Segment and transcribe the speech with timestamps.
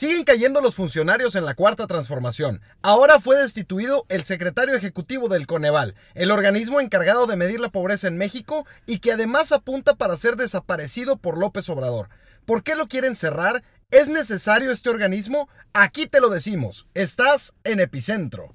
[0.00, 2.62] Siguen cayendo los funcionarios en la cuarta transformación.
[2.80, 8.08] Ahora fue destituido el secretario ejecutivo del Coneval, el organismo encargado de medir la pobreza
[8.08, 12.08] en México y que además apunta para ser desaparecido por López Obrador.
[12.46, 13.62] ¿Por qué lo quieren cerrar?
[13.90, 15.50] ¿Es necesario este organismo?
[15.74, 16.86] Aquí te lo decimos.
[16.94, 18.54] Estás en Epicentro.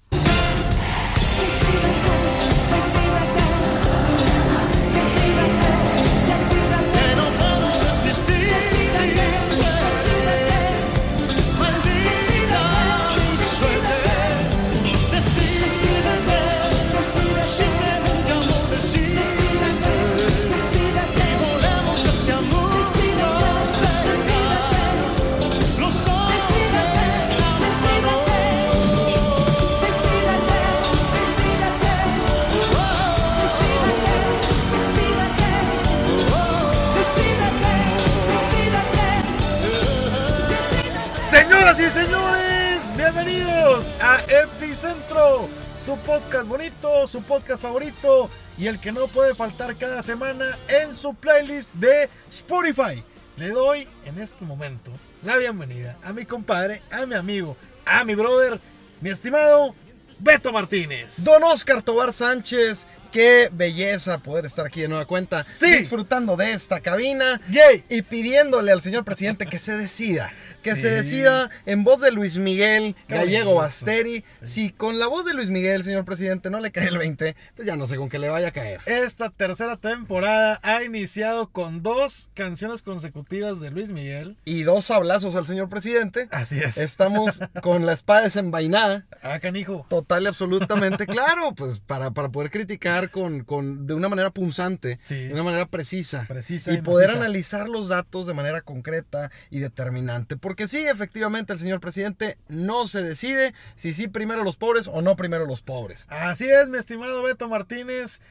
[41.66, 45.50] Señoras y señores, bienvenidos a Epicentro,
[45.82, 50.94] su podcast bonito, su podcast favorito y el que no puede faltar cada semana en
[50.94, 53.04] su playlist de Spotify.
[53.38, 54.92] Le doy en este momento
[55.24, 58.60] la bienvenida a mi compadre, a mi amigo, a mi brother,
[59.02, 59.74] mi estimado
[60.20, 61.24] Beto Martínez.
[61.24, 62.86] Don Oscar Tobar Sánchez,
[63.16, 65.72] qué belleza poder estar aquí de nueva cuenta, Sí.
[65.78, 67.86] disfrutando de esta cabina Yay.
[67.88, 70.82] y pidiéndole al señor presidente que se decida, que Sí.
[70.82, 73.56] se decida en voz de Luis Miguel Gallego.
[73.56, 74.26] Basteri.
[74.44, 77.66] Si con la voz de Luis Miguel, señor presidente, no le cae el 20, pues
[77.66, 78.82] ya no sé con qué le vaya a caer.
[78.86, 84.36] Esta tercera temporada ha iniciado con dos canciones consecutivas de Luis Miguel.
[84.44, 86.28] Y dos hablazos al señor presidente.
[86.32, 86.78] Así es.
[86.78, 89.06] Estamos con la espada desenvainada.
[89.24, 89.86] Ah, canijo.
[89.90, 94.98] Total y absolutamente claro, pues para, para poder criticar con, con, de una manera punzante,
[94.98, 95.16] Sí.
[95.28, 99.60] de una manera precisa, Precisa y y poder analizar los datos de manera concreta y
[99.60, 100.38] determinante.
[100.38, 105.02] Porque sí, efectivamente, el señor presidente no se decide si sí primero los pobres o
[105.02, 106.06] no primero los pobres.
[106.10, 108.22] Así es, mi estimado Beto Martínez.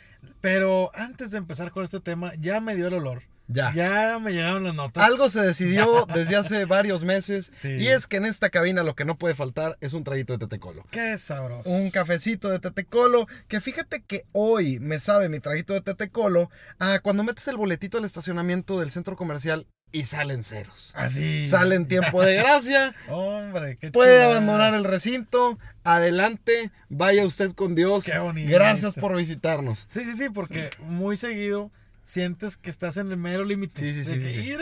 [0.40, 3.22] Pero antes de empezar con este tema, ya me dio el olor.
[3.46, 3.72] Ya.
[3.74, 5.04] Ya me llegaron las notas.
[5.04, 7.68] Algo se decidió desde hace varios meses Sí.
[7.78, 10.38] y es que en esta cabina lo que no puede faltar es un traguito de
[10.38, 10.84] tetecolo.
[10.90, 11.68] Qué sabroso.
[11.68, 13.26] un cafecito de tetecolo.
[13.48, 17.98] Que fíjate que hoy me sabe mi traguito de tetecolo a cuando metes el boletito
[17.98, 20.92] al estacionamiento del centro comercial y salen ceros.
[20.96, 21.48] Así.
[21.48, 22.94] Salen tiempo de gracia.
[23.08, 25.58] Hombre, qué Puede abandonar el recinto.
[25.84, 26.72] Adelante.
[26.88, 28.04] Vaya usted con Dios.
[28.04, 28.50] Qué bonito.
[28.50, 29.86] Gracias por visitarnos.
[29.90, 31.70] Sí, sí, sí, porque muy seguido
[32.04, 33.80] sientes que estás en el mero límite.
[33.80, 34.54] Sí, sí, sí.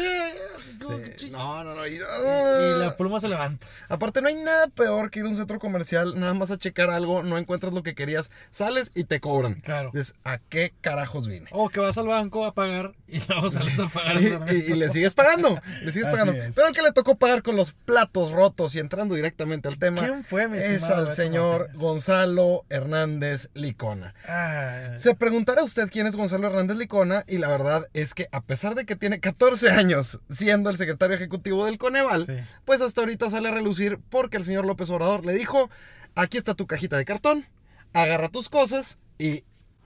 [1.31, 1.87] No, no, no.
[1.87, 3.67] y- Y, y la pluma se levanta.
[3.89, 6.91] Aparte, no hay nada peor que ir a un centro comercial, nada más a checar
[6.91, 9.55] algo, no encuentras lo que querías, sales y te cobran.
[9.61, 9.91] Claro.
[9.93, 11.49] Dices, ¿a qué carajos vine?
[11.53, 14.13] O que vas al banco a pagar y luego sales a pagar.
[14.53, 16.33] Y, le sigues pagando, le sigues Así pagando.
[16.33, 16.55] es.
[16.55, 20.01] Pero el que le tocó pagar con los platos rotos y entrando directamente al tema
[20.01, 21.81] ¿Quién fue, mi es al Beto señor Martínez?
[21.81, 24.15] Gonzalo Hernández Licona.
[24.29, 28.43] Ah, Se preguntará usted quién es Gonzalo Hernández Licona y la verdad es que a
[28.43, 30.21] pesar de que tiene 14 años
[30.53, 32.35] siendo el secretario ejecutivo del Coneval, Sí.
[32.67, 35.71] pues hasta ahorita sale a relucir porque el señor López Obrador le dijo,
[36.15, 37.47] aquí está tu cajita de cartón,
[37.95, 39.45] agarra tus cosas y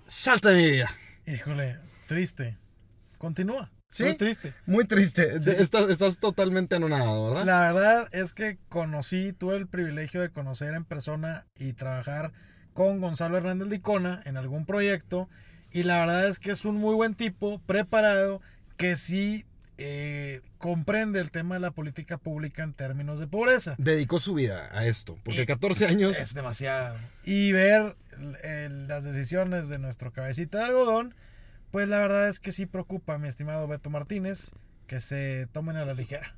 [0.09, 0.91] salta de mi vida.
[1.27, 1.78] híjole,
[2.09, 2.56] triste.
[3.19, 3.71] Continúa.
[3.88, 4.03] ¿Sí?
[4.03, 4.54] Muy triste.
[4.66, 7.44] Muy triste, De- estás, estás totalmente anonadado, ¿verdad?
[7.44, 12.33] La verdad es que conocí, tuve el privilegio de conocer en persona y trabajar
[12.75, 15.28] con Gonzalo Hernández Licona en algún proyecto.
[15.71, 18.41] Y la verdad es que es un muy buen tipo, preparado,
[18.77, 19.47] que sí
[19.78, 23.75] eh, comprende el tema de la política pública en términos de pobreza.
[23.78, 26.19] Dedicó su vida a esto, porque Y 14 años...
[26.19, 26.97] Es demasiado.
[27.25, 27.97] Y ver
[28.42, 31.15] eh, las decisiones de nuestro cabecita de algodón,
[31.70, 34.53] pues la verdad es que sí preocupa, mi estimado Beto Martínez,
[34.86, 36.34] que se tomen a la ligera.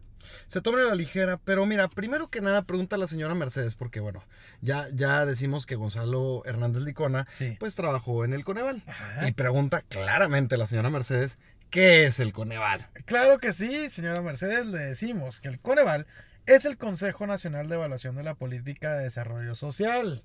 [0.48, 3.75] se toman a la ligera, pero mira, primero que nada pregunta a la señora Mercedes,
[3.77, 4.25] porque bueno,
[4.62, 7.56] ya, ya decimos que Gonzalo Hernández Licona, Sí.
[7.60, 8.82] pues trabajó en el Coneval.
[8.87, 9.28] Ajá.
[9.28, 11.38] Y pregunta claramente la señora Mercedes,
[11.71, 12.87] ¿qué es el Coneval?
[13.05, 16.06] Claro que sí, señora Mercedes, le decimos que el Coneval
[16.47, 20.22] es el Consejo Nacional de Evaluación de la Política de Desarrollo Social.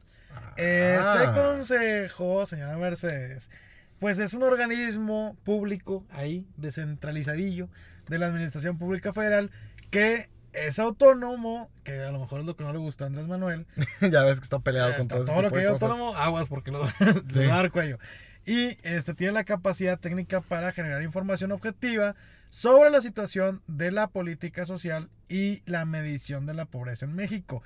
[0.55, 1.33] Este Ah.
[1.35, 3.51] consejo, señora Mercedes,
[3.99, 7.69] pues es un organismo público ahí, descentralizadillo,
[8.07, 9.51] de la Administración Pública Federal,
[9.91, 13.27] que es autónomo, que a lo mejor es lo que no le gusta a Andrés
[13.27, 13.65] Manuel,
[14.01, 16.71] ya ves que está peleado con todo ese todo lo que es autónomo, aguas porque
[16.71, 16.87] lo,
[17.33, 17.45] Sí.
[17.47, 17.97] va a dar cuello.
[18.45, 22.15] Y este, tiene la capacidad técnica para generar información objetiva
[22.49, 27.63] sobre la situación de la política social y la medición de la pobreza en México,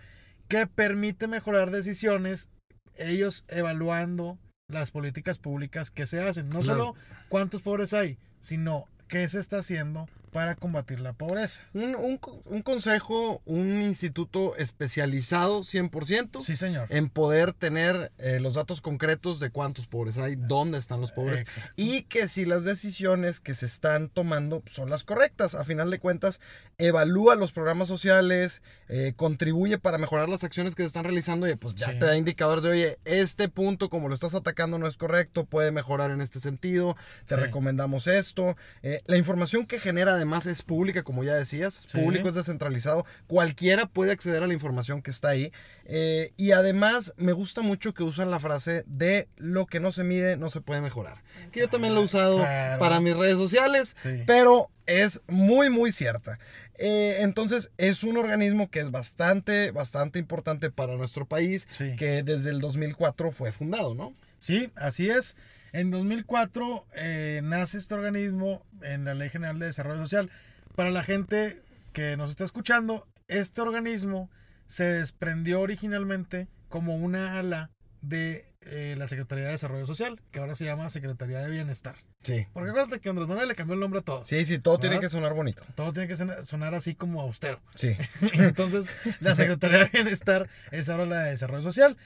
[0.48, 2.50] que permite mejorar decisiones,
[2.96, 4.38] ellos evaluando
[4.70, 6.50] las políticas públicas que se hacen.
[6.50, 6.96] No solo
[7.30, 11.64] cuántos pobres hay, sino qué se está haciendo para combatir la pobreza.
[11.74, 16.88] Un, un un consejo, un instituto especializado 100% Sí, señor.
[16.90, 21.42] en poder tener eh, los datos concretos de cuántos pobres hay, dónde están los pobres
[21.42, 21.72] Exacto.
[21.76, 25.56] y que si las decisiones que se están tomando son las correctas.
[25.56, 26.40] A final de cuentas,
[26.78, 31.56] evalúa los programas sociales, eh, contribuye para mejorar las acciones que se están realizando y
[31.56, 32.00] pues ya Sí.
[32.00, 35.72] te da indicadores de, oye, este punto como lo estás atacando no es correcto, puede
[35.72, 36.96] mejorar en este sentido,
[37.26, 37.42] te Sí.
[37.42, 38.56] recomendamos esto.
[38.84, 41.98] Eh, la información que genera además es pública, como ya decías, es Sí.
[41.98, 45.52] público, es descentralizado, cualquiera puede acceder a la información que está ahí.
[45.86, 50.04] Eh, y además me gusta mucho que usan la frase de lo que no se
[50.04, 51.24] mide no se puede mejorar.
[51.52, 52.80] Que yo también lo he usado Claro.
[52.80, 54.24] para mis redes sociales, Sí.
[54.28, 56.40] pero es muy, muy cierta.
[56.78, 61.96] Eh, entonces es un organismo que es bastante, bastante importante para nuestro país, Sí.
[61.96, 64.14] que desde el 2004 fue fundado, ¿no?
[64.40, 65.36] Sí, así es.
[65.74, 70.32] En 2004 eh, nace este organismo en la Ley General de Desarrollo Social.
[70.76, 71.62] Para la gente
[71.94, 74.30] que nos está escuchando, este organismo
[74.68, 77.72] se desprendió originalmente como una ala
[78.02, 81.96] de eh, la Secretaría de Desarrollo Social, que ahora se llama Secretaría de Bienestar.
[82.24, 82.48] Sí.
[82.54, 84.26] Porque acuérdate que Andrés Manuel le cambió el nombre a todo.
[84.26, 85.64] Sí, sí, todo tiene que sonar bonito.
[85.76, 87.62] Todo tiene que sonar así como austero.
[87.76, 87.96] Sí.
[88.34, 91.98] Entonces, la Secretaría de Bienestar es ahora la de Desarrollo Social.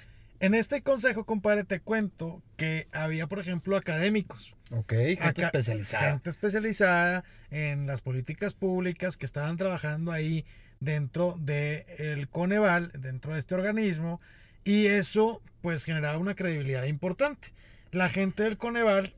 [0.42, 4.56] En este consejo, compadre, te cuento que había, por ejemplo, académicos.
[4.72, 6.12] Ok, gente Acá- especializada.
[6.14, 10.44] Gente especializada en las políticas públicas que estaban trabajando ahí
[10.80, 14.20] dentro del Coneval, dentro de este organismo,
[14.64, 17.54] y eso pues generaba una credibilidad importante.
[17.92, 19.14] La gente del Coneval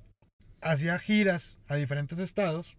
[0.59, 2.75] hacía giras a diferentes estados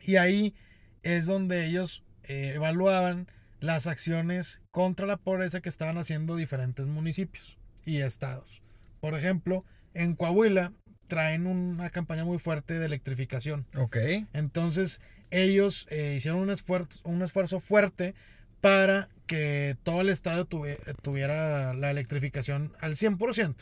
[0.00, 0.54] y ahí
[1.02, 3.26] es donde ellos eh, evaluaban
[3.60, 8.62] las acciones contra la pobreza que estaban haciendo diferentes municipios y estados.
[9.00, 9.64] Por ejemplo,
[9.94, 10.72] en Coahuila
[11.06, 13.66] traen una campaña muy fuerte de electrificación.
[13.76, 13.96] Ok.
[14.32, 15.00] Entonces,
[15.30, 18.14] ellos eh, hicieron un esfuerzo, un esfuerzo fuerte
[18.60, 23.54] para que todo el estado tuve- tuviera la electrificación al 100%.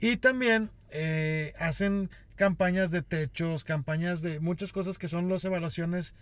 [0.00, 6.14] Y también eh, hacen campañas de techos, campañas de muchas cosas que son las evaluaciones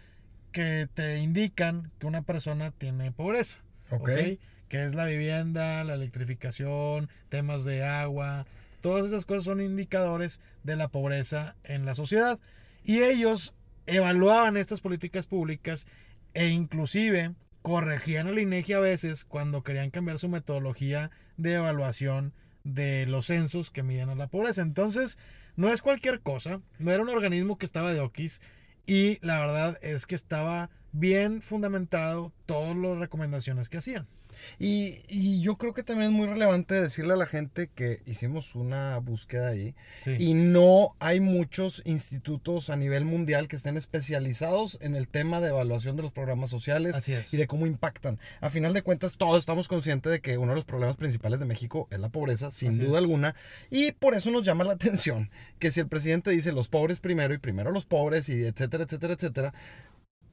[0.55, 3.59] que te indican que una persona tiene pobreza.
[3.91, 4.09] Ok.
[4.09, 4.11] ¿ok?
[4.69, 8.47] Que es la vivienda, la electrificación, temas de agua.
[8.81, 12.39] Todas esas cosas son indicadores de la pobreza en la sociedad.
[12.85, 13.55] Y ellos
[13.87, 15.87] evaluaban estas políticas públicas
[16.35, 23.07] e inclusive corregían al INEGI a veces cuando querían cambiar su metodología de evaluación de
[23.07, 24.63] los censos que miden a la pobreza.
[24.63, 25.19] Entonces,
[25.57, 28.41] no es cualquier cosa, no era un organismo que estaba de oquis
[28.87, 34.07] y la verdad es que estaba bien fundamentado todas las recomendaciones que hacían.
[34.59, 38.55] Y, y yo creo que también es muy relevante decirle a la gente que hicimos
[38.55, 40.17] una búsqueda ahí Sí.
[40.19, 45.49] y no hay muchos institutos a nivel mundial que estén especializados en el tema de
[45.49, 47.33] evaluación de los programas sociales Así es.
[47.33, 48.19] y de cómo impactan.
[48.41, 51.47] A final de cuentas, todos estamos conscientes de que uno de los problemas principales de
[51.47, 53.05] México es la pobreza, sin Así duda es.
[53.05, 53.35] alguna,
[53.71, 57.33] y por eso nos llama la atención que si el presidente dice los pobres primero
[57.35, 59.55] y primero los pobres y etcétera, etcétera, etcétera,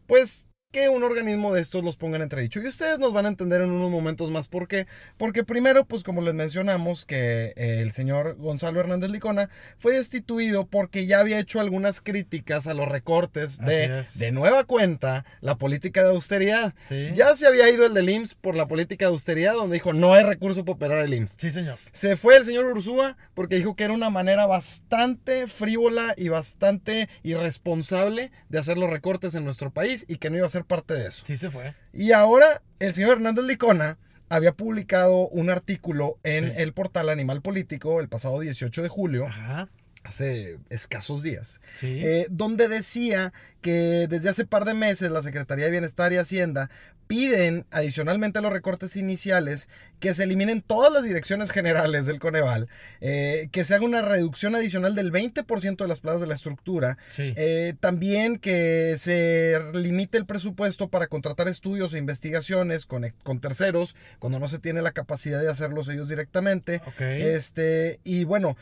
[0.08, 2.62] pues que un organismo de estos los ponga en entredicho.
[2.62, 4.88] Y ustedes nos van a entender en unos momentos más por qué.
[5.18, 10.66] Porque primero, pues como les mencionamos, que eh, el señor Gonzalo Hernández Licona fue destituido
[10.66, 16.04] porque ya había hecho algunas críticas a los recortes de, de nueva cuenta, la política
[16.04, 16.74] de austeridad.
[16.80, 17.12] Sí.
[17.14, 20.14] Ya se había ido el del IMSS por la política de austeridad, donde dijo no
[20.14, 21.36] hay recurso para operar el IMSS.
[21.38, 21.78] Sí, señor.
[21.92, 27.10] Se fue el señor Ursúa porque dijo que era una manera bastante frívola y bastante
[27.24, 30.94] irresponsable de hacer los recortes en nuestro país y que no iba a ser parte
[30.94, 31.24] de eso.
[31.26, 31.74] Sí se fue.
[31.94, 33.98] Y ahora el señor Hernández Licona
[34.30, 36.54] había publicado un artículo en Sí.
[36.58, 39.68] el portal Animal Político el pasado 18 de julio, Ajá.
[40.04, 42.02] Hace escasos días, Sí.
[42.04, 43.32] eh, donde decía
[43.62, 46.70] que desde hace par de meses la Secretaría de Bienestar y Hacienda
[47.08, 49.68] piden, adicionalmente a los recortes iniciales,
[50.00, 52.70] que se eliminen todas las direcciones generales del Coneval,
[53.02, 56.98] eh, que se haga una reducción adicional del 20% de las plazas de la estructura,
[57.10, 57.34] Sí.
[57.36, 63.96] eh, también que se limite el presupuesto para contratar estudios e investigaciones con, con terceros
[64.20, 66.82] cuando no se tiene la capacidad de hacerlos ellos directamente.
[67.00, 68.56] Este, y bueno,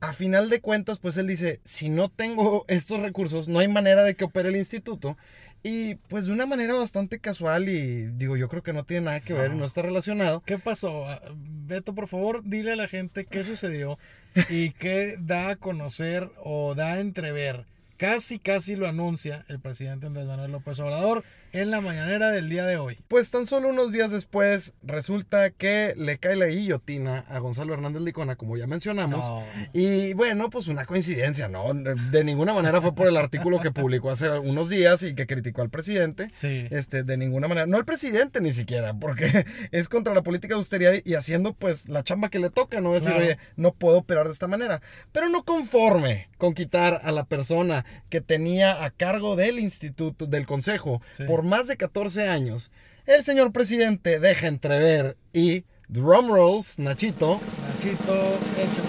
[0.00, 4.02] a final de cuentas, pues él dice, si no tengo estos recursos, no hay manera
[4.04, 5.16] de que opere el instituto.
[5.64, 9.20] Y pues de una manera bastante casual y digo, yo creo que no tiene nada
[9.20, 9.56] que ver, No.
[9.58, 10.40] no está relacionado.
[10.46, 11.06] ¿Qué pasó?
[11.08, 13.98] Ah, Beto, por favor, dile a la gente qué sucedió
[14.50, 17.66] y qué da a conocer o da a entrever.
[17.96, 21.24] Casi, casi lo anuncia el presidente Andrés Manuel López Obrador
[21.58, 22.98] en la mañanera del día de hoy.
[23.08, 28.02] Pues tan solo unos días después resulta que le cae la guillotina a Gonzalo Hernández
[28.02, 29.24] Licona, como ya mencionamos.
[29.24, 29.42] No.
[29.72, 31.72] Y bueno, pues una coincidencia, ¿no?
[31.74, 35.62] De ninguna manera fue por el artículo que publicó hace unos días y que criticó
[35.62, 36.28] al presidente.
[36.32, 36.66] Sí.
[36.70, 37.66] Este, de ninguna manera.
[37.66, 41.88] No el presidente ni siquiera, porque es contra la política de austeridad y haciendo pues
[41.88, 42.92] la chamba que le toca, ¿no?
[42.92, 43.24] Decir, Claro.
[43.24, 44.80] oye, no puedo operar de esta manera.
[45.12, 50.46] Pero no conforme con quitar a la persona que tenía a cargo del instituto, del
[50.46, 51.24] consejo, Sí.
[51.24, 52.70] por más de 14 años,
[53.06, 57.40] el señor presidente deja entrever y, drum rolls, Nachito,
[57.74, 58.88] Nachito, échame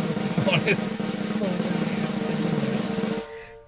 [0.67, 1.18] los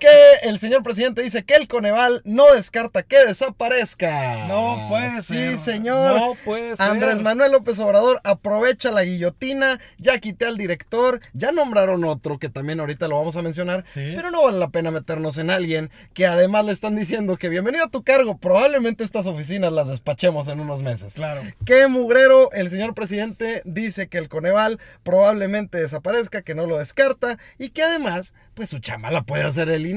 [0.02, 4.48] que el señor presidente dice que el Coneval no descarta que desaparezca.
[4.48, 5.60] No puede sí, ser.
[5.60, 6.16] señor.
[6.20, 6.90] No puede ser.
[6.90, 12.50] Andrés Manuel López Obrador aprovecha la guillotina, ya quité al director, ya nombraron otro que
[12.50, 14.14] también ahorita lo vamos a mencionar, Sí.
[14.16, 17.86] pero no vale la pena meternos en alguien que además le están diciendo que bienvenido
[17.86, 21.14] a tu cargo, probablemente estas oficinas las despachemos en unos meses.
[21.14, 21.42] Claro.
[21.64, 27.38] Qué mugrero, el señor presidente dice que el Coneval probablemente desaparezca, que no lo descarta
[27.60, 29.91] y que además, pues su chama la puede hacer el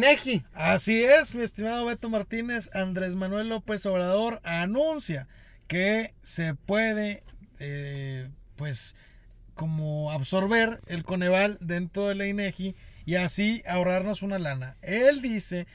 [0.55, 2.71] Así es, mi estimado Beto Martínez.
[2.75, 5.29] Andrés Manuel López Obrador anuncia
[5.67, 7.23] que se puede,
[7.59, 8.97] eh, pues,
[9.55, 12.75] como absorber el Coneval dentro de la INEGI
[13.07, 14.77] y así ahorrarnos una lana.
[14.83, 15.67] Él dice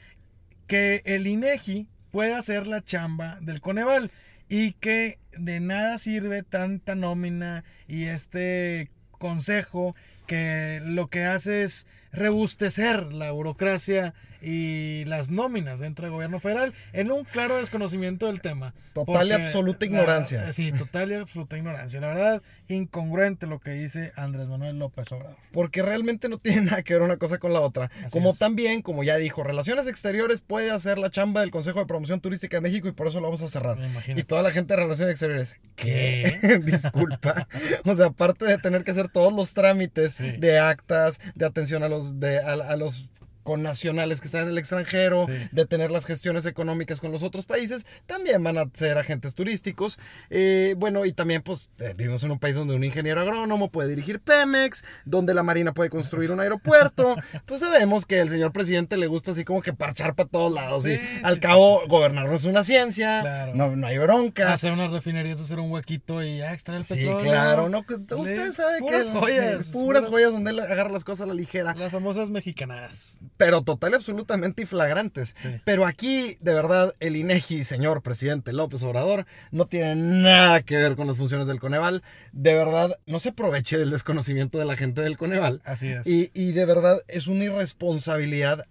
[0.66, 4.10] que el INEGI puede hacer la chamba del Coneval
[4.48, 9.94] y que de nada sirve tanta nómina y este consejo
[10.30, 16.72] que lo que hace es rebustecer la burocracia y las nóminas dentro del gobierno federal
[16.94, 18.72] en un claro desconocimiento del tema.
[18.94, 20.52] Total y absoluta la- ignorancia.
[20.52, 22.00] sí, total y absoluta ignorancia.
[22.00, 25.36] La verdad, incongruente lo que dice Andrés Manuel López Obrador.
[25.52, 27.90] Porque realmente no tiene nada que ver una cosa con la otra.
[28.00, 28.38] Así como es.
[28.38, 32.56] también, como ya dijo, Relaciones Exteriores puede hacer la chamba del Consejo de Promoción Turística
[32.56, 33.76] de México y por eso lo vamos a cerrar.
[34.16, 36.60] Y toda la gente de Relaciones Exteriores, ¿Qué?
[36.64, 37.46] Disculpa.
[37.84, 41.88] O sea, aparte de tener que hacer todos los trámites De actas, de atención a
[41.88, 43.08] los, de, a, a los
[43.50, 45.32] connacionales que están en el extranjero, Sí.
[45.50, 49.98] de tener las gestiones económicas con los otros países, también van a ser agentes turísticos.
[50.30, 53.88] Eh, bueno, y también pues eh, vivimos en un país donde un ingeniero agrónomo puede
[53.88, 57.16] dirigir Pemex, donde la Marina puede construir un aeropuerto.
[57.46, 60.86] Pues sabemos que el señor presidente le gusta así como que parchar para todos lados.
[60.86, 63.54] y Sí, al sí, cabo, gobernar no es una ciencia, Claro.
[63.56, 64.52] no, no hay bronca.
[64.52, 67.18] Hacer unas refinerías, hacer un huequito y ya extraer el Sí, petróleo.
[67.24, 71.02] claro, no, que usted sabe que puras joyas, sí, puras joyas donde él agarra las
[71.04, 73.16] cosas a la ligera, Las famosas mexicanadas.
[73.40, 75.34] Pero total y absolutamente y flagrantes.
[75.40, 75.48] Sí.
[75.64, 80.94] Pero aquí, de verdad, el INEGI, señor presidente López Obrador, no tiene nada que ver
[80.94, 82.02] con las funciones del Coneval.
[82.32, 85.62] De verdad, no se aproveche del desconocimiento de la gente del Coneval.
[85.64, 86.06] Así es.
[86.06, 88.66] Y, y de verdad es una irresponsabilidad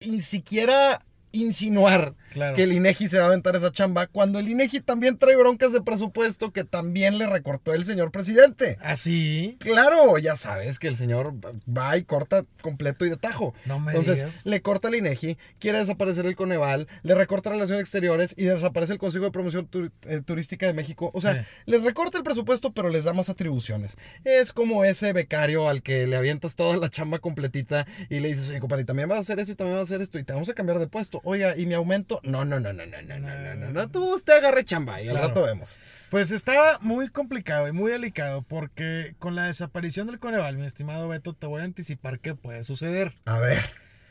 [0.00, 2.54] ni siquiera insinuar Claro.
[2.56, 5.72] que el INEGI se va a aventar esa chamba cuando el INEGI también trae broncas
[5.72, 8.76] de presupuesto que también le recortó el señor presidente.
[8.82, 9.56] Así.
[9.60, 11.32] Claro, ya sabes que el señor
[11.66, 13.54] va y corta completo y de tajo.
[13.64, 14.46] No me Entonces, digas.
[14.46, 18.98] le corta el INEGI, quiere desaparecer el Coneval, le recorta Relaciones Exteriores y desaparece el
[18.98, 21.10] Consejo de Promoción Tur- eh, Turística de México.
[21.14, 21.48] O sea, Sí.
[21.66, 23.96] les recorta el presupuesto, pero les da más atribuciones.
[24.24, 28.48] Es como ese becario al que le avientas toda la chamba completita y le dices,
[28.48, 30.32] oye, compadre, también vas a hacer esto y también vas a hacer esto y te
[30.32, 31.20] vamos a cambiar de puesto.
[31.24, 32.20] Oiga, ¿y mi aumento?
[32.24, 33.88] No, no, no, no, no, no, no, no, no, no.
[33.88, 35.28] Tú usted agarre chamba y al Claro.
[35.28, 35.78] rato vemos.
[36.10, 41.08] Pues está muy complicado y muy delicado porque con la desaparición del Coneval, mi estimado
[41.08, 43.12] Beto, te voy a anticipar qué puede suceder.
[43.24, 43.58] A ver.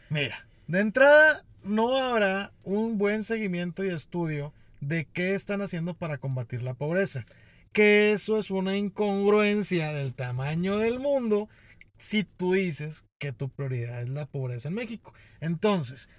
[0.09, 6.17] Mira, de entrada no habrá un buen seguimiento y estudio de qué están haciendo para
[6.17, 7.25] combatir la pobreza.
[7.71, 11.49] Que eso es una incongruencia del tamaño del mundo
[11.97, 15.13] si tú dices que tu prioridad es la pobreza en México.
[15.39, 16.09] Entonces,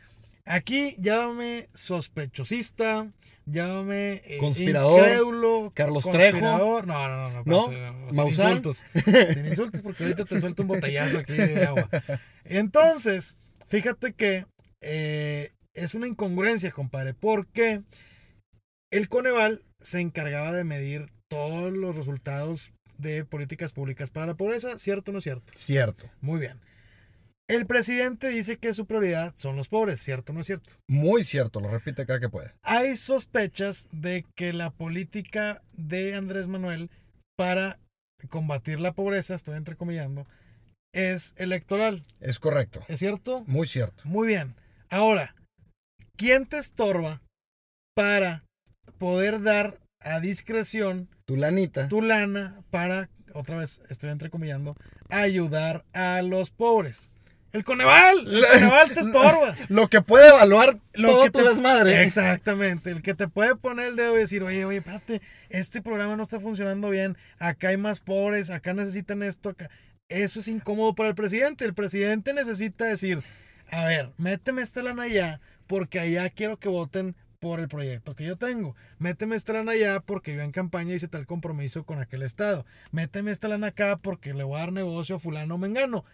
[0.45, 3.11] aquí llámame sospechosista,
[3.47, 6.33] llámame eh, Conspirador, incrédulo, Carlos Trejo.
[6.39, 6.87] conspirador.
[6.87, 7.43] No, no, no, no.
[7.45, 7.71] ¿No?
[7.71, 8.85] espérate, sin insultos.
[9.35, 11.89] Sin insultos porque ahorita te suelto un botellazo aquí de agua.
[12.45, 13.37] Entonces,
[13.69, 14.47] fíjate que
[14.81, 17.83] eh, es una incongruencia, compadre, porque
[18.91, 24.79] el Coneval se encargaba de medir todos los resultados de políticas públicas para la pobreza,
[24.79, 25.53] ¿cierto o no es cierto?
[25.57, 26.11] Cierto.
[26.21, 26.61] Muy bien.
[27.47, 30.73] El presidente dice que su prioridad son los pobres, ¿cierto o no es cierto?
[30.89, 32.55] Muy cierto, lo repite cada que puede.
[32.63, 36.91] Hay sospechas de que la política de Andrés Manuel
[37.37, 37.79] para
[38.31, 40.27] combatir la pobreza, estoy entrecomillando,
[40.95, 42.83] es electoral, Es correcto.
[42.89, 43.45] ¿es cierto?
[43.47, 44.03] Muy cierto.
[44.07, 44.55] Muy bien.
[44.89, 45.35] Ahora,
[46.17, 47.21] ¿quién te estorba
[47.95, 48.45] para
[48.97, 51.89] poder dar a discreción Tu lanita.
[51.89, 54.77] tu lana para, otra vez estoy entrecomillando,
[55.11, 57.11] ayudar a los pobres?
[57.55, 59.55] El Coneval, el Coneval te estorba.
[59.69, 62.03] Lo que puede evaluar Lo todo que tu te- desmadre.
[62.03, 66.17] Exactamente, el que te puede poner el dedo y decir, oye, oye, espérate, este programa
[66.17, 69.71] no está funcionando bien, acá hay más pobres, acá necesitan esto, acá.
[70.09, 71.65] Eso es incómodo para el presidente.
[71.65, 73.23] El presidente necesita decir,
[73.71, 78.25] a ver, méteme esta lana allá, porque allá quiero que voten por el proyecto que
[78.25, 78.75] yo tengo.
[78.99, 82.67] Méteme esta lana allá porque yo en campaña hice tal compromiso con aquel estado.
[82.91, 86.05] Méteme esta lana acá porque le voy a dar negocio a fulano mengano.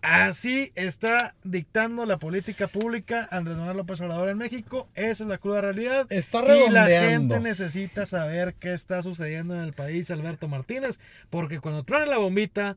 [0.00, 4.88] Así está dictando la política pública Andrés Manuel López Obrador en México.
[4.94, 6.06] Esa es la cruda realidad.
[6.10, 7.34] Está Y la redondeando.
[7.34, 11.00] gente necesita saber qué está sucediendo en el país, Alberto Martínez,
[11.30, 12.76] porque cuando truene la bombita,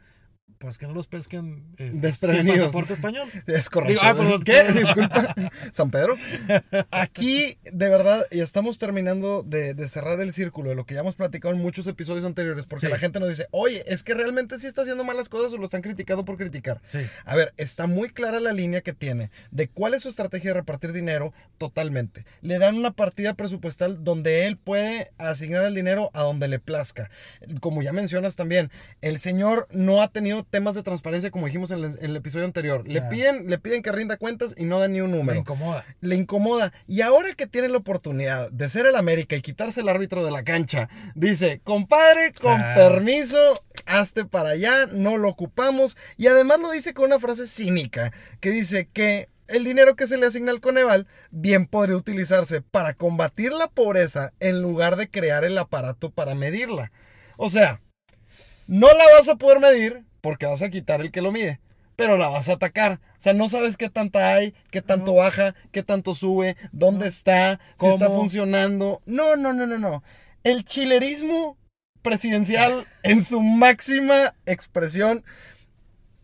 [0.58, 2.60] pues que no los pesquen este, sin Desprevenidos.
[2.60, 3.28] pasaporte español.
[3.48, 3.94] Es correcto.
[3.94, 4.44] Digo, ah, perdón.
[4.44, 4.64] ¿Qué?
[4.74, 5.34] Disculpa.
[5.72, 6.16] San Pedro.
[6.92, 11.00] Aquí, de verdad, y estamos terminando de, de cerrar el círculo de lo que ya
[11.00, 12.92] hemos platicado en muchos episodios anteriores, porque Sí.
[12.92, 15.64] la gente nos dice, oye, es que realmente sí está haciendo malas cosas o lo
[15.66, 16.80] están criticando por criticar.
[16.88, 17.00] Sí.
[17.26, 20.60] A ver, está muy clara la línea que tiene de cuál es su estrategia de
[20.60, 22.26] repartir dinero totalmente.
[22.42, 27.10] Le dan una partida presupuestal donde él puede asignar el dinero a donde le plazca.
[27.62, 28.70] Como ya mencionas también,
[29.02, 32.46] el señor no ha tenido temas de transparencia como dijimos en el, en el episodio
[32.46, 32.88] anterior.
[32.88, 35.86] Le piden, le piden que rinda cuentas y no da ni un Me número incomoda.
[36.02, 36.74] le incomoda.
[36.88, 40.32] Y ahora que tiene la oportunidad de ser el América y quitarse el árbitro de
[40.32, 42.74] la cancha, dice, compadre, con Ah.
[42.76, 43.38] permiso,
[43.86, 45.98] hazte para allá, no lo ocupamos.
[46.18, 50.18] Y además lo dice con una frase cínica, que dice que el dinero que se
[50.18, 55.44] le asigna al Coneval bien podría utilizarse para combatir la pobreza en lugar de crear
[55.44, 56.92] el aparato para medirla.
[57.36, 57.82] O sea,
[58.68, 61.60] no la vas a poder medir porque vas a quitar el que lo mide.
[61.96, 62.94] Pero la vas a atacar.
[62.94, 67.60] O sea, no sabes qué tanta hay, qué tanto baja, qué tanto sube, dónde está,
[67.80, 69.02] si está funcionando.
[69.06, 70.04] No, no, no, no, no.
[70.44, 71.58] El chilerismo
[72.02, 75.24] presidencial en su máxima expresión.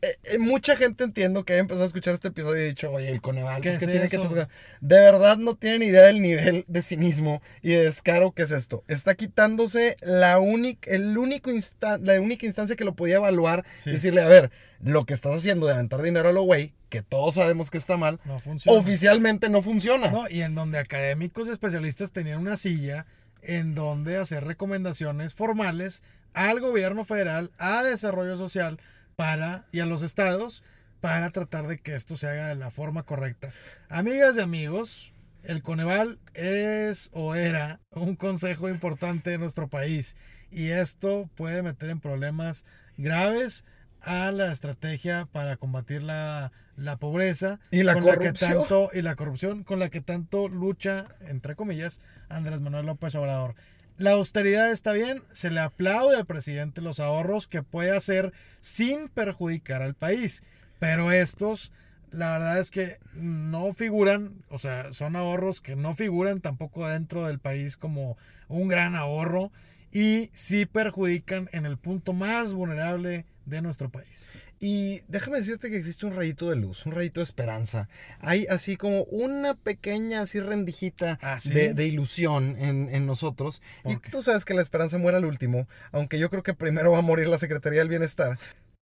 [0.03, 2.91] Eh, eh, mucha gente entiendo que haya empezado a escuchar este episodio y ha dicho,
[2.91, 4.47] oye, el Coneval, ¿Qué pues, que es tiene que atascar?".
[4.79, 8.83] De verdad no tienen idea del nivel de cinismo y de descaro que es esto.
[8.87, 13.65] Está quitándose la, única el único insta- la única instancia que lo podía evaluar.
[13.77, 13.89] Sí.
[13.91, 14.51] Decirle, a ver,
[14.83, 17.97] lo que estás haciendo de aventar dinero a lo güey, que todos sabemos que está
[17.97, 18.77] mal, No funciona.
[18.79, 20.11] oficialmente no funciona.
[20.11, 23.07] No, y en donde académicos y especialistas tenían una silla
[23.41, 28.79] en donde hacer recomendaciones formales al gobierno federal, a desarrollo social
[29.17, 30.63] para y a los estados
[31.01, 33.51] para tratar de que esto se haga de la forma correcta.
[33.89, 35.11] Amigas y amigos,
[35.43, 40.15] el Coneval es o era un consejo importante de nuestro país
[40.51, 42.63] y esto puede meter en problemas
[42.97, 43.65] graves
[44.01, 48.51] a la estrategia para combatir la, la pobreza Y la con que corrupción.
[48.59, 53.55] tanto y la corrupción con la que tanto lucha, entre comillas, Andrés Manuel López Obrador.
[53.97, 58.31] La austeridad está bien, se le aplaude al presidente los ahorros que puede hacer
[58.61, 60.43] sin perjudicar al país,
[60.77, 61.71] pero estos,
[62.11, 67.25] la verdad es que no figuran, o sea, son ahorros que no figuran tampoco dentro
[67.25, 68.17] del país como
[68.49, 69.51] un gran ahorro
[69.91, 74.29] y sí perjudican en el punto más vulnerable de nuestro país.
[74.59, 77.89] Y déjame decirte que existe un rayito de luz, un rayito de esperanza.
[78.19, 81.53] Hay así como una pequeña así rendijita ¿Ah, sí?
[81.53, 83.61] de, de ilusión en, en nosotros.
[83.85, 86.99] Y tú sabes que la esperanza muere al último, aunque yo creo que primero va
[86.99, 88.37] a morir la Secretaría del Bienestar.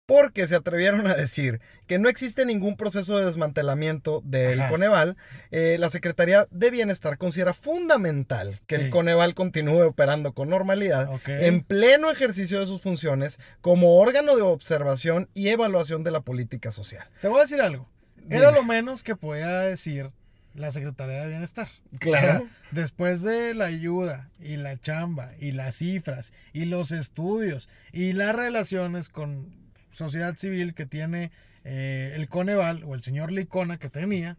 [0.06, 4.68] Porque se atrevieron a decir que no existe ningún proceso de desmantelamiento del Ajá.
[4.70, 5.16] Coneval.
[5.50, 8.82] Eh, la Secretaría de Bienestar considera fundamental que Sí.
[8.82, 14.42] el Coneval continúe operando con normalidad en pleno ejercicio de sus funciones como órgano de
[14.42, 17.08] observación y evaluación de la política social.
[17.22, 17.88] Te voy a decir algo.
[18.28, 20.10] Era lo menos que podía decir
[20.54, 21.68] la Secretaría de Bienestar.
[21.98, 22.26] Claro.
[22.26, 27.70] O sea, después de la ayuda y la chamba y las cifras y los estudios
[27.92, 29.63] y las relaciones con
[29.94, 31.30] sociedad civil que tiene
[31.64, 34.37] eh, el Coneval o el señor Licona que tenía,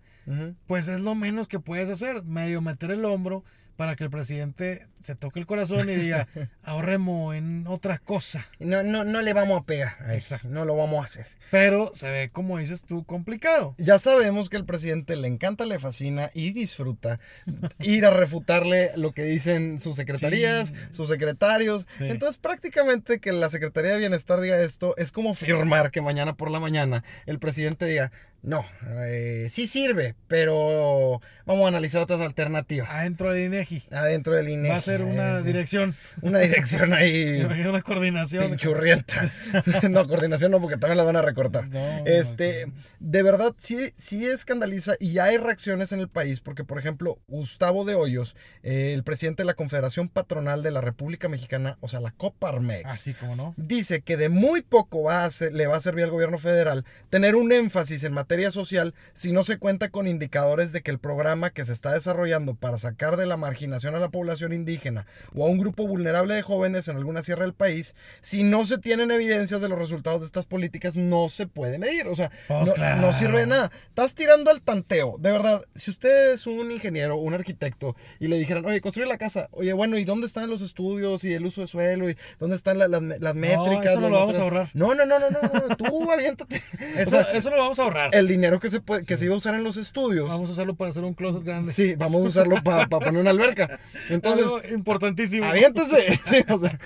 [0.66, 3.44] pues es lo menos que puedes hacer, medio meter el hombro
[3.76, 6.28] para que el presidente se toque el corazón y diga,
[6.64, 8.46] ahorremos en otra cosa.
[8.60, 9.96] No, no, no le vamos a pegar.
[10.02, 10.48] a eso, Exacto.
[10.50, 11.26] No lo vamos a hacer.
[11.52, 13.76] Pero se ve, como dices tú, complicado.
[13.78, 17.20] Ya sabemos que al presidente le encanta, le fascina y disfruta
[17.80, 20.76] ir a refutarle lo que dicen sus secretarías, Sí.
[20.92, 21.86] sus secretarios.
[21.98, 22.06] Sí.
[22.08, 26.50] Entonces prácticamente que la Secretaría de Bienestar diga esto es como firmar que mañana por
[26.50, 28.12] la mañana el presidente diga,
[28.46, 28.64] no,
[29.02, 32.90] eh, sí sirve, pero vamos a analizar otras alternativas.
[32.94, 33.84] Adentro del INEGI.
[33.92, 34.70] Adentro del INEGI.
[34.70, 35.96] Va a ser una Eh, dirección.
[36.22, 37.42] Una dirección ahí.
[37.68, 38.48] Una coordinación.
[38.50, 39.32] pinchurrienta.
[39.90, 41.68] no, coordinación no, porque también la van a recortar.
[41.70, 46.40] No, este, no, de verdad, sí, sí escandaliza y ya hay reacciones en el país,
[46.40, 50.82] porque, por ejemplo, Gustavo de Hoyos, eh, el presidente de la Confederación Patronal de la
[50.82, 53.54] República Mexicana, o sea, la Coparmex, Así como no.
[53.58, 56.86] dice que de muy poco va a ser- le va a servir al gobierno federal
[57.10, 60.92] tener un énfasis en materia materia social si no se cuenta con indicadores de que
[60.92, 65.06] el programa que se está desarrollando para sacar de la marginación a la población indígena
[65.34, 68.78] o a un grupo vulnerable de jóvenes en alguna sierra del país, si no se
[68.78, 72.08] tienen evidencias de los resultados de estas políticas, no se puede medir.
[72.08, 73.02] O sea, Pues no, claro.
[73.02, 73.72] no sirve de nada.
[73.88, 75.16] Estás tirando al tanteo.
[75.18, 79.18] De verdad, si usted es un ingeniero, un arquitecto, y le dijeran, oye, construye la
[79.18, 82.10] casa, oye, bueno, ¿y dónde están los estudios y el uso de suelo?
[82.10, 83.86] ¿Y dónde están la- las, las métricas?
[83.94, 84.70] eso no lo vamos a ahorrar.
[84.74, 86.62] No, no, no, no, no, no, tú aviéntate.
[86.98, 88.10] Eso, O sea, eso lo vamos a ahorrar.
[88.14, 90.28] el dinero que se, puede, que se iba a usar en los estudios.
[90.30, 91.72] Vamos a usarlo para hacer un closet grande.
[91.72, 93.80] Sí, vamos a usarlo para poner una alberca.
[94.10, 95.46] Entonces, Algo importantísimo.
[95.46, 96.20] aviéntese.
[96.26, 96.80] Sí, o sea,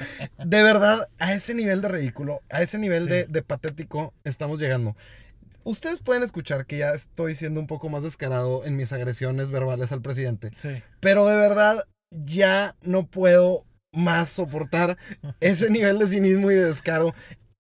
[0.44, 3.10] de verdad, a ese nivel de ridículo, a ese nivel Sí.
[3.10, 4.96] de, de patético, estamos llegando.
[5.64, 9.92] Ustedes pueden escuchar que ya estoy siendo un poco más descarado en mis agresiones verbales
[9.92, 10.52] al presidente.
[10.58, 10.70] Sí.
[11.00, 14.98] Pero de verdad, ya no puedo más soportar
[15.40, 17.14] ese nivel de cinismo y de descaro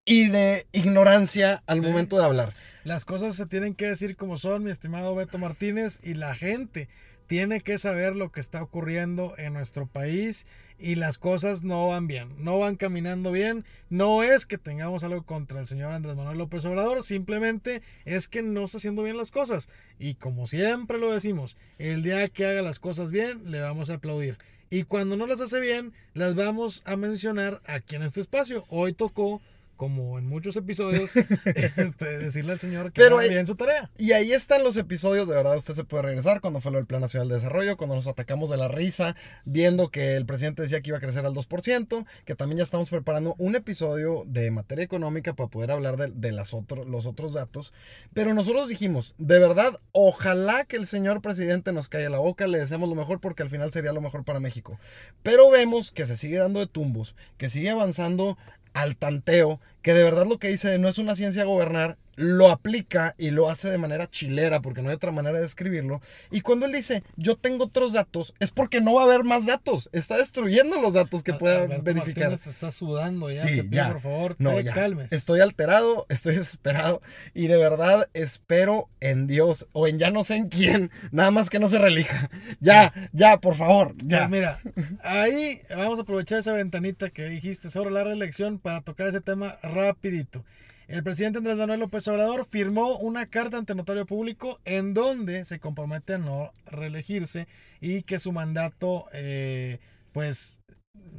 [0.09, 1.85] y de ignorancia al Sí.
[1.85, 2.53] momento de hablar.
[2.83, 6.89] Las cosas se tienen que decir como son, mi estimado Beto Martínez, y la gente
[7.27, 10.47] tiene que saber lo que está ocurriendo en nuestro país
[10.79, 13.65] y las cosas no van bien, no van caminando bien.
[13.91, 18.41] No es que tengamos algo contra el señor Andrés Manuel López Obrador, simplemente es que
[18.41, 19.69] no está haciendo bien las cosas.
[19.99, 23.95] Y como siempre lo decimos, el día que haga las cosas bien, le vamos a
[23.95, 24.37] aplaudir.
[24.71, 28.65] Y cuando no las hace bien, las vamos a mencionar aquí en este espacio.
[28.69, 29.39] Hoy tocó,
[29.79, 31.15] como en muchos episodios,
[31.45, 33.89] este, decirle al señor que haga bien su tarea.
[33.97, 36.85] Y ahí están los episodios, de verdad usted se puede regresar cuando fue lo del
[36.85, 39.15] Plan Nacional de Desarrollo, cuando nos atacamos de la risa,
[39.45, 42.89] viendo que el presidente decía que iba a crecer al 2%, que también ya estamos
[42.89, 47.31] preparando un episodio de materia económica para poder hablar de, de las otro- los otros
[47.33, 47.71] datos.
[48.13, 52.59] Pero nosotros dijimos, de verdad, ojalá que el señor presidente nos calle la boca, le
[52.59, 54.77] deseamos lo mejor porque al final sería lo mejor para México.
[55.23, 58.37] Pero vemos que se sigue dando de tumbos, que sigue avanzando
[58.73, 63.15] al tanteo, que de verdad lo que dice no es una ciencia gobernar, lo aplica
[63.17, 66.01] y lo hace de manera chilera, porque no hay otra manera de escribirlo.
[66.31, 69.45] Y cuando él dice, yo tengo otros datos, es porque no va a haber más
[69.45, 69.89] datos.
[69.93, 72.25] Está destruyendo los datos que pueda verificar.
[72.31, 73.41] Martínez está sudando ya.
[73.41, 73.87] Sí, te pido, ya.
[73.93, 74.73] por favor, No, te ya.
[74.73, 75.13] calmes.
[75.13, 77.01] Estoy alterado, estoy desesperado
[77.33, 81.49] y de verdad espero en Dios o en ya no sé en quién, nada más
[81.49, 82.29] que no se relija.
[82.59, 84.17] Ya, ya, por favor, ya.
[84.27, 84.59] Pues mira,
[85.03, 89.57] ahí vamos a aprovechar esa ventanita que dijiste sobre la reelección para tocar ese tema
[89.73, 90.43] rapidito.
[90.89, 95.59] El presidente Andrés Manuel López Obrador firmó una carta ante notario público en donde se
[95.59, 97.47] compromete a no reelegirse
[97.79, 99.77] y que su mandato, eh,
[100.13, 100.61] pues,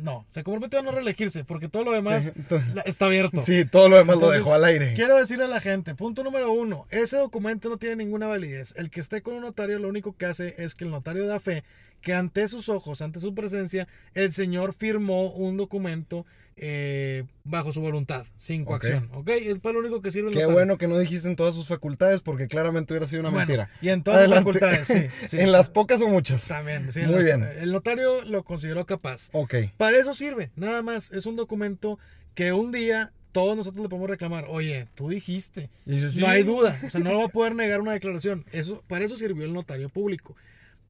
[0.03, 3.43] no, se compromete a no reelegirse porque todo lo demás Sí, está abierto.
[3.43, 4.95] Sí, todo lo demás lo dejó al aire.
[4.95, 8.75] Quiero decirle a la gente, punto número uno, ese documento no tiene ninguna validez.
[8.77, 11.39] El que esté con un notario lo único que hace es que el notario da
[11.39, 11.63] fe
[12.01, 17.81] que ante sus ojos, ante su presencia, el señor firmó un documento eh, bajo su
[17.81, 19.09] voluntad, sin coacción.
[19.15, 19.29] ¿Ok?
[19.31, 22.21] Es para lo único que sirve Qué bueno que no dijiste en todas sus facultades
[22.21, 23.71] porque claramente hubiera sido una Bueno, mentira.
[23.81, 25.41] y en todas las facultades, sí, sí.
[25.41, 26.47] en las pocas o muchas.
[26.49, 27.43] También, sí, Muy las- bien.
[27.61, 29.31] El notario lo consideró capaz.
[29.33, 29.55] Ok.
[29.77, 31.11] Para eso sirve, nada más.
[31.13, 31.99] Es un documento
[32.35, 34.47] que un día todos nosotros le podemos reclamar.
[34.49, 35.71] Oye, tú dijiste.
[35.87, 36.13] Sí.
[36.21, 36.79] No hay duda.
[36.85, 38.45] O sea, no va a poder negar una declaración.
[38.53, 40.37] Eso, para eso sirvió el notario público.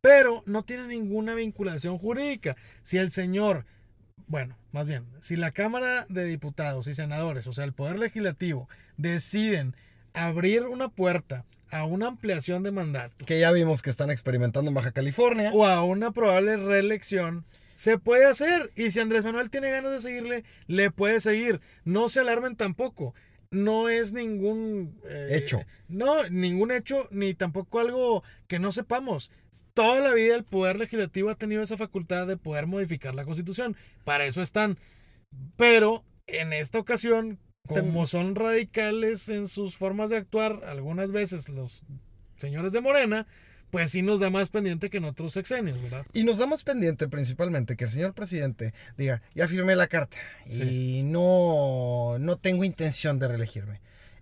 [0.01, 2.57] Pero no tiene ninguna vinculación jurídica.
[2.83, 3.66] Si el señor,
[4.31, 8.69] bueno, más bien, si la Cámara de Diputados y Senadores, o sea, el Poder Legislativo,
[8.97, 9.75] deciden
[10.14, 14.75] abrir una puerta a una ampliación de mandato Que ya vimos que están experimentando en
[14.77, 15.51] Baja California.
[15.53, 18.71] o a una probable reelección, se puede hacer.
[18.77, 21.61] Y si Andrés Manuel tiene ganas de seguirle, le puede seguir.
[21.85, 23.16] No se alarmen tampoco.
[23.51, 25.65] No es ningún eh, Hecho.
[25.89, 29.33] No, ningún hecho, ni tampoco algo que no sepamos.
[29.75, 33.77] Toda la vida el Poder Legislativo ha tenido esa facultad de poder modificar la Constitución.
[34.05, 34.79] Para eso están.
[35.57, 41.83] Pero en esta ocasión, como son radicales en sus formas de actuar, algunas veces los
[42.37, 43.27] señores de Morena,
[43.71, 46.05] pues sí nos da más pendiente que en otros sexenios, ¿verdad?
[46.13, 51.03] Y nos damos pendiente principalmente que el señor presidente diga, ya firmé la carta y
[51.05, 53.81] no, no tengo intención de reelegirme.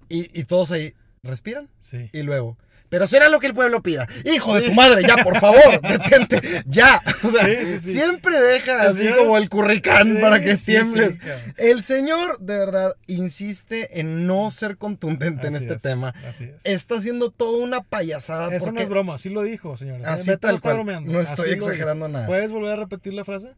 [0.09, 2.11] Y, y todos ahí respiran Sí.
[2.13, 2.57] y luego,
[2.88, 4.07] pero será lo que el pueblo pida.
[4.24, 7.03] Hijo de tu madre, ya, por favor, detente, ya.
[7.22, 7.92] O sea, Sí, sí, sí.
[7.94, 11.18] siempre deja así señor como el curricán para que cabrón.
[11.57, 16.14] el señor, de verdad, insiste en no ser contundente en este es, tema.
[16.29, 16.64] Así es.
[16.64, 18.48] Está haciendo toda una payasada.
[18.55, 20.07] Eso no porque es broma, así lo dijo, señores.
[20.07, 20.11] ¿eh?
[20.11, 21.05] Así Beto tal no cual.
[21.05, 22.27] No estoy así exagerando nada.
[22.27, 23.53] ¿Puedes volver a repetir la frase?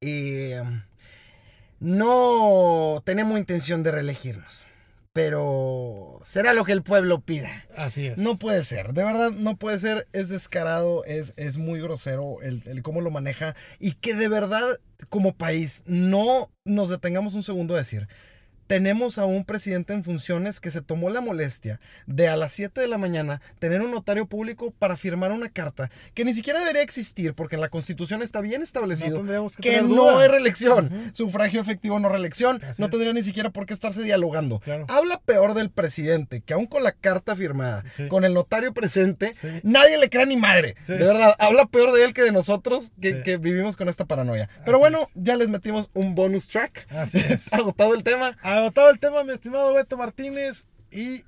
[0.00, 0.62] Eh,
[1.80, 4.62] no tenemos intención de reelegirnos,
[5.16, 7.64] pero será lo que el pueblo pida.
[7.74, 8.18] Así es.
[8.18, 12.62] No puede ser, de verdad no puede ser, es descarado, es, es muy grosero el,
[12.66, 14.62] el cómo lo maneja y que de verdad
[15.08, 18.08] como país no nos detengamos un segundo a decir,
[18.66, 22.80] tenemos a un presidente en funciones que se tomó la molestia de a las 7
[22.80, 26.82] de la mañana tener un notario público para firmar una carta que ni siquiera debería
[26.82, 31.98] existir porque en la constitución está bien establecido No que no hay reelección, sufragio efectivo
[32.00, 32.90] no reelección, Así no es.
[32.90, 34.60] tendría ni siquiera por qué estarse dialogando.
[34.60, 34.86] Claro.
[34.88, 38.08] Habla peor del presidente que aún con la carta firmada, Sí.
[38.08, 39.48] con el notario presente, Sí.
[39.62, 40.74] nadie le crea ni madre.
[40.80, 40.92] Sí.
[40.94, 44.48] De verdad, habla peor de él que de nosotros que, vivimos con esta paranoia.
[44.64, 45.08] Pero Así bueno, es.
[45.14, 46.86] ya les metimos un bonus track.
[46.90, 47.52] Así es.
[47.52, 48.36] Agotado el tema.
[48.56, 50.66] Agotado el tema, mi estimado Beto Martínez.
[50.90, 51.24] Y,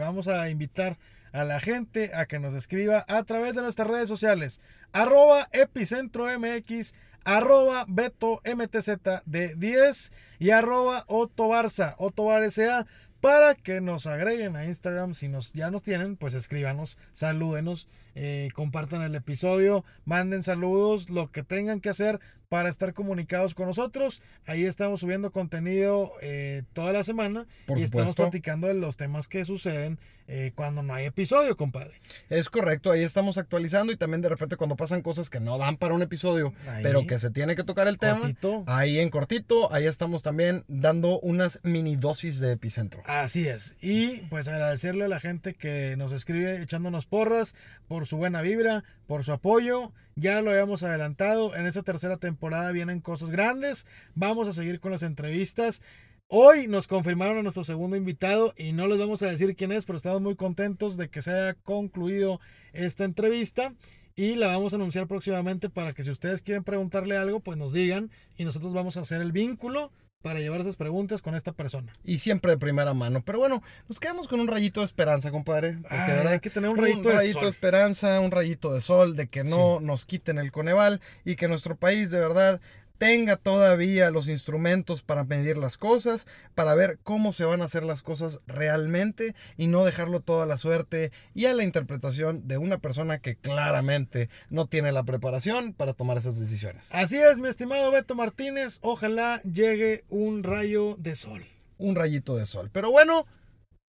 [0.00, 0.98] vamos a invitar
[1.30, 4.60] a la gente a que nos escriba a través de nuestras redes sociales.
[4.90, 12.84] Arroba Epicentro MX, arroba Beto MTZ de 10 y arroba Otto Barza, Otto Bar SA,
[13.20, 15.14] para que nos agreguen a Instagram.
[15.14, 21.30] Si nos, ya nos tienen, pues escríbanos, salúdenos, eh, compartan el episodio, manden saludos, lo
[21.30, 22.20] que tengan que hacer
[22.52, 24.20] para estar comunicados con nosotros.
[24.44, 29.26] Ahí estamos subiendo contenido eh, toda la semana Por y estamos platicando de los temas
[29.26, 29.98] que suceden
[30.28, 31.94] eh, cuando no hay episodio, compadre.
[32.28, 35.78] Es correcto, ahí estamos actualizando y también de repente cuando pasan cosas que no dan
[35.78, 36.82] para un episodio, Ahí.
[36.82, 38.30] pero que se tiene que tocar el tema,
[38.66, 43.02] ahí en cortito, ahí estamos también dando unas mini dosis de epicentro.
[43.06, 43.76] Así es.
[43.80, 47.54] Y pues agradecerle a la gente que nos escribe echándonos porras
[47.88, 49.92] por su buena vibra, por su apoyo.
[50.14, 51.54] Ya lo habíamos adelantado.
[51.54, 53.86] En esta tercera temporada vienen cosas grandes.
[54.14, 55.82] Vamos a seguir con las entrevistas.
[56.28, 59.84] Hoy nos confirmaron a nuestro segundo invitado y no les vamos a decir quién es,
[59.84, 62.40] pero estamos muy contentos de que se haya concluido
[62.72, 63.74] esta entrevista
[64.14, 67.72] y la vamos a anunciar próximamente para que si ustedes quieren preguntarle algo, pues nos
[67.72, 71.92] digan y nosotros vamos a hacer el vínculo para llevar esas preguntas con esta persona.
[72.04, 73.22] Y siempre de primera mano.
[73.24, 75.78] Pero bueno, nos quedamos con un rayito de esperanza, compadre.
[75.82, 77.44] Porque, Ay, de verdad, hay que tener un rayito de sol.
[77.46, 81.76] esperanza, un rayito de sol, de que no nos quiten el Coneval y que nuestro
[81.76, 82.60] país de verdad
[83.02, 87.82] tenga todavía los instrumentos para medir las cosas, para ver cómo se van a hacer
[87.82, 92.58] las cosas realmente y no dejarlo todo a la suerte y a la interpretación de
[92.58, 96.94] una persona que claramente no tiene la preparación para tomar esas decisiones.
[96.94, 98.78] Así es, mi estimado Beto Martínez.
[98.82, 101.44] Ojalá llegue un rayo de sol.
[101.78, 102.70] un rayito de sol.
[102.72, 103.26] Pero bueno,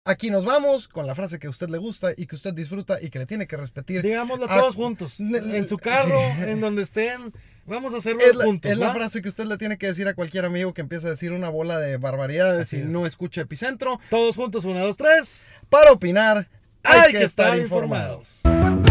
[0.04, 3.00] aquí nos vamos con la frase que a usted le gusta y que usted disfruta
[3.00, 4.02] y que le tiene que respetar.
[4.02, 5.20] Digámoslo todos juntos.
[5.20, 6.50] En su carro, sí.
[6.50, 7.32] en donde estén.
[7.66, 8.70] Vamos a hacerlo Es la, juntos.
[8.70, 11.10] es la frase que usted le tiene que decir a cualquier amigo que empieza a
[11.10, 12.86] decir una bola de barbaridades Así y es.
[12.86, 13.98] no escucha Epicentro.
[14.10, 15.52] Todos juntos, una, dos, tres.
[15.70, 16.46] Para opinar,
[16.82, 18.40] hay, Hay que, que estar estar informados.
[18.44, 18.83] informados.